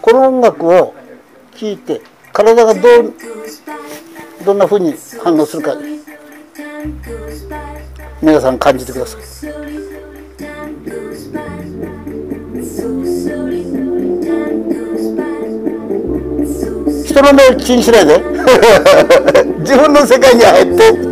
[0.00, 0.94] この音楽を
[1.54, 2.00] 聴いて
[2.32, 3.14] 体がどう
[4.44, 5.74] どんなふうに反応するか
[8.22, 9.22] 皆さん感じてください。
[17.04, 18.18] 人の目を気にしないで
[19.58, 21.07] 自分の世界に入って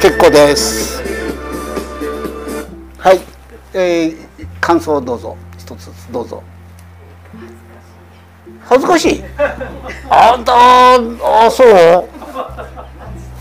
[0.00, 1.02] 結構です。
[2.98, 3.20] はい、
[3.74, 4.16] えー、
[4.60, 5.36] 感想をどうぞ。
[5.58, 6.42] 一つずつどうぞ。
[8.64, 9.24] 恥ずかしい
[10.10, 11.64] あんたあそ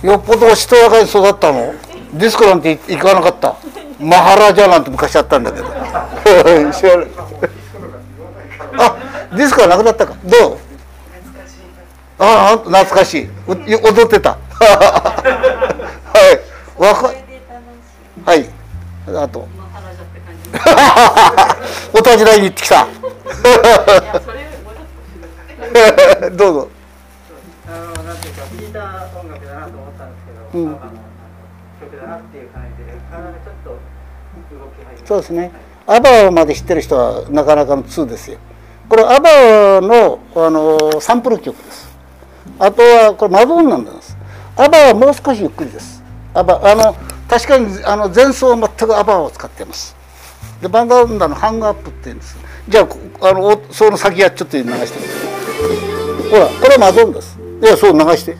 [0.04, 0.08] う？
[0.08, 1.74] よっぽどしとやかに育ったの？
[2.14, 3.56] ディスコなんて行かなかった。
[4.00, 5.66] マハラジャなんて昔あったんだけど。
[5.66, 7.08] 知らない
[8.80, 8.98] あ
[9.36, 10.16] ディスコはなくなったか？
[10.26, 10.58] どう？
[12.20, 13.26] ああ懐かしい。
[13.26, 14.38] う踊ってた。
[14.58, 16.47] はい。
[16.78, 17.12] わか
[18.26, 18.48] はい。
[19.08, 19.48] あと。
[21.94, 22.88] おたじらいに行ってきた。
[26.32, 26.70] どうぞ。
[27.68, 28.80] あのなんていうか聞いた
[29.20, 30.70] 音楽だなと思ったんですけど、うん。
[30.70, 30.92] アバの
[31.82, 33.78] 曲だなっていう感じで体がちょっと動
[34.72, 35.08] き始めて。
[35.08, 35.52] そうですね。
[35.88, 38.38] アバまで知ってる人はなかなかの2ですよ。
[38.88, 41.88] これアバのあのサンプル曲です。
[42.60, 44.16] あとはこれマドンナなんです。
[44.56, 45.97] アバはもう少しゆっくりです
[46.38, 46.96] アバあの
[47.28, 49.96] 確かにあの前奏は全くアバを使ってます。
[50.62, 52.38] でバンダンダのハングアップって言うんです。
[52.70, 52.82] じゃ
[53.22, 55.00] ああのその先はちょっと流して
[56.30, 57.40] ほらこれはマドンです。
[57.62, 58.38] いやそう流して。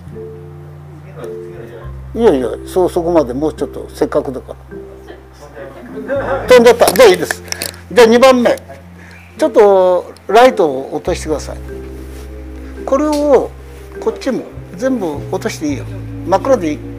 [2.16, 4.56] いやいやそうそこまでもうちょっとせっかくだか
[5.98, 6.48] ら。
[6.48, 6.94] 飛んじゃった。
[6.94, 7.44] じゃあいいです。
[7.92, 8.56] じゃあ2番目。
[9.38, 11.58] ちょっとライトを落としてください。
[12.86, 13.50] これを
[14.00, 14.44] こっちも
[14.76, 15.86] 全部落としていいよ。
[16.28, 16.97] 真っ暗でいい。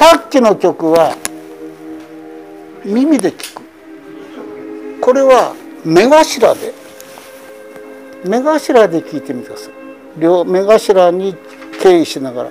[0.00, 1.14] さっきの曲は
[2.86, 3.62] 耳で聞く。
[4.98, 6.72] これは目頭で。
[8.24, 9.72] 目頭で聞いてみてください。
[10.18, 11.36] 両目頭に
[11.82, 12.50] 敬意しながら。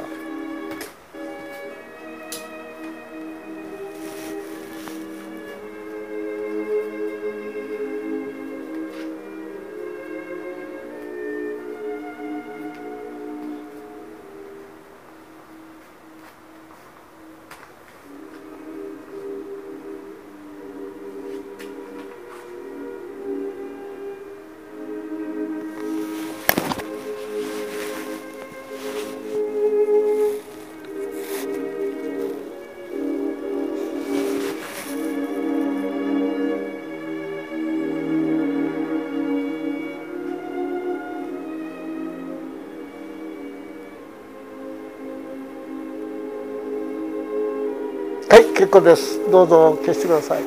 [48.69, 49.19] 構です。
[49.31, 50.43] どうぞ消してください。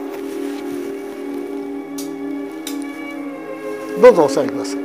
[4.01, 4.79] どうぞお座りください。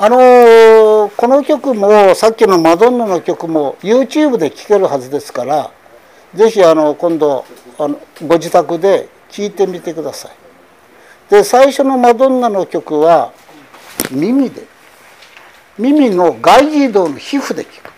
[0.00, 5.72] あのーこの曲もさっきのマドンナの曲も YouTube で聴けるはずですから
[6.34, 7.44] ぜひあの今度
[7.78, 10.32] あのご自宅で聴いてみてください。
[11.30, 13.32] で最初のマドンナの曲は
[14.10, 14.62] 耳で
[15.78, 17.92] 耳の外耳道の皮膚で聴く。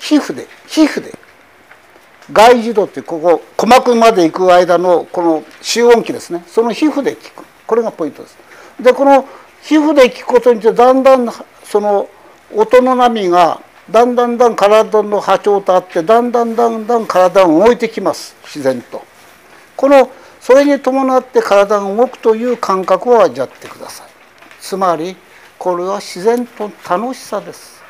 [0.00, 1.23] 皮膚で皮膚で。
[2.32, 6.44] 外耳道ってここ鼓膜まで行く間のこの集音器ですね。
[6.46, 7.44] その皮膚で聞く。
[7.66, 8.36] これがポイントです。
[8.80, 9.26] でこの
[9.62, 11.28] 皮膚で聞くことによってだんだん
[11.64, 12.08] その
[12.54, 18.34] 音の波がだんだんだん体の波長とあってだんだんだんだん体が動いてきます。
[18.44, 19.04] 自然と。
[19.76, 20.10] この
[20.40, 24.06] それに伴って体が動くという感覚を味わってください。
[24.60, 25.16] つまり
[25.58, 27.83] これは自然と楽しさです。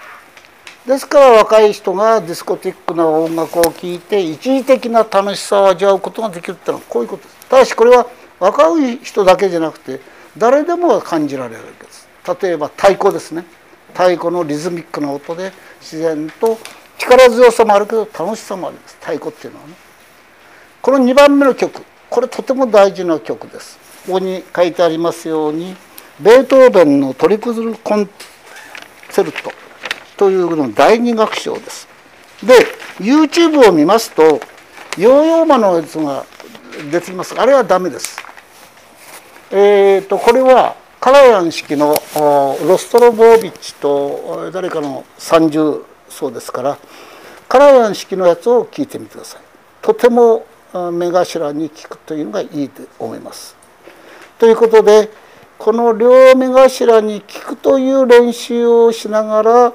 [0.87, 7.47] ですから若い人がディスコティックな音楽を聴いて一時的な楽しさを味わうことができるっていうのはこういうことです。
[7.49, 8.07] ただしこれは
[8.39, 10.01] 若い人だけじゃなくて
[10.37, 12.07] 誰でも感じられるわけです。
[12.43, 13.47] 例えば太鼓ですね。
[13.95, 16.59] 太鼓のリズミックな音で自然と
[16.99, 18.99] 力強さもあるけど楽しさもあります。
[19.01, 19.75] 太鼓っていうのはね。
[20.83, 21.83] この2番目の曲。
[22.11, 23.79] これとても大事な曲です。
[24.07, 25.75] ここに書いてありますように
[26.21, 28.07] ベートーベンのトリプルコン
[29.09, 29.64] セルト。
[30.17, 31.89] というの第二楽章です。
[32.43, 32.55] で
[32.99, 36.25] YouTube を見ますとヨーヨーマのやつが
[36.91, 37.35] 出てきます。
[37.39, 38.19] あれはダメです。
[39.51, 41.95] えーとこれはカラヤン式の
[42.67, 46.79] ロストロボービッチと誰かの三重奏ですから
[47.49, 49.41] カラヤン式のやつを聞いてみてください。
[49.83, 50.47] とても
[50.93, 53.55] 目頭に聞くというのがいいと思います。
[54.39, 55.11] ということで
[55.59, 59.73] この両目頭に聞くという練習をしながら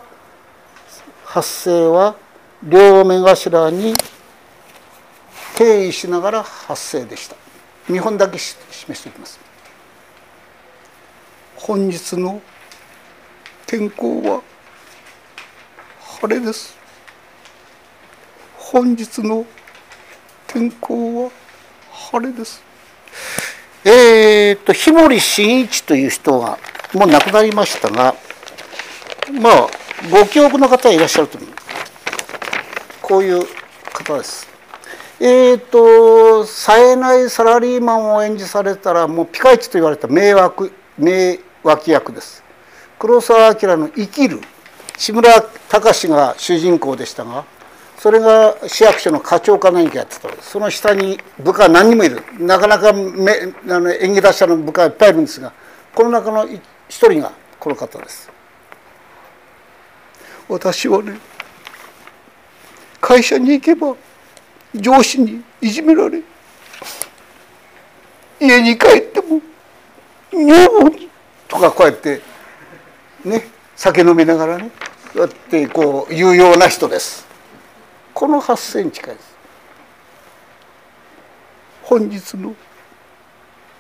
[1.30, 2.16] 発声は
[2.64, 3.94] 両目頭に
[5.56, 7.36] 定位しながら発声でした。
[7.88, 9.40] 見本だけ示しておきます。
[11.56, 12.42] 本日の
[13.68, 14.42] 天候は
[16.20, 16.76] 晴れです。
[18.58, 19.46] 本日の
[20.48, 21.32] 天候は
[21.92, 22.64] 晴れです。
[23.86, 26.58] えーと日森真一という人が
[26.96, 28.16] もう亡くなりましたが
[29.40, 31.50] まあご記憶の方いらっしゃると思う。
[33.02, 33.46] こういう
[33.94, 34.48] 方です。
[35.20, 42.42] えーと冴えないサラリーマンを演じされたらもうピカイチと言われた迷惑迷脇役です。
[42.98, 44.40] 黒澤明の「生きる」
[44.98, 47.44] 志村隆が主人公でしたが
[47.98, 52.24] それが市役所の課長か何かやってたその下に部下何人もいる。
[52.40, 53.34] なかなかめ
[53.70, 55.52] あの演技達者の部下いっぱいいるんですが
[55.94, 56.48] この中の
[56.88, 58.39] 一人がこの方です。
[60.50, 61.18] 私はね
[63.00, 63.96] 会社に行けば
[64.74, 66.22] 上司にいじめられ
[68.40, 69.42] 家に帰っても
[70.32, 71.10] 女房に
[71.48, 72.22] とかこうやって
[73.24, 74.72] ね酒飲みながらね
[75.16, 77.28] やってこう言うような人です。
[78.14, 79.36] この8センチ近いです。
[81.84, 82.54] 本日の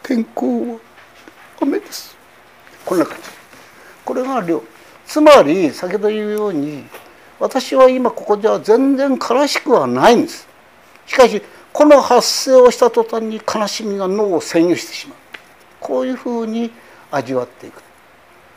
[0.01, 0.79] 天候は
[1.61, 2.15] 雨です。
[2.85, 3.23] こんな感じ。
[4.03, 4.63] これが量
[5.09, 6.83] つまり先ほど言うように
[7.39, 10.47] 私は今ここでは全然悲しくはないんです
[11.07, 11.41] しかし
[11.73, 15.17] この発声をした途端に悲しみが脳を占有してしまう
[15.79, 16.71] こういうふうに
[17.09, 17.81] 味わっていく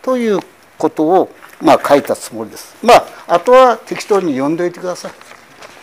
[0.03, 0.41] という
[0.77, 1.31] ことを
[1.63, 2.77] まあ書いたつもりです。
[2.85, 5.13] まああとは適当に読んでおいてください。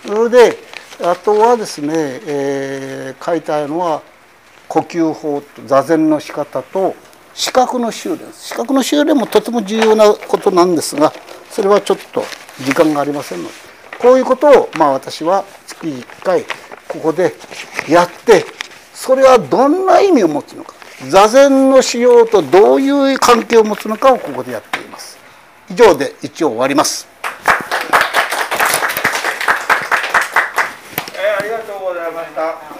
[0.06, 0.58] それで
[1.02, 4.02] あとはですね、えー、書いたのは
[4.68, 6.96] 呼吸法と座禅の仕方と
[7.34, 8.20] 視覚の修練。
[8.34, 11.14] 視覚の修練もとても重要なことなんですが
[11.50, 12.24] それはちょっと
[12.64, 13.54] 時間がありませんので。
[14.00, 16.46] こういうことをまあ私は月1回
[16.88, 17.34] ここで
[17.90, 18.46] やって
[18.94, 20.74] それはどんな意味を持つのか。
[21.08, 25.18] 座禅の使用とどういう関係を持つのかをここでやっています。
[25.70, 27.08] 以上で一応終わります、
[31.14, 32.79] えー、ありがとうございました。